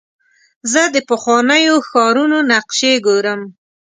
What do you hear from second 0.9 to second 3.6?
د پخوانیو ښارونو نقشې ګورم.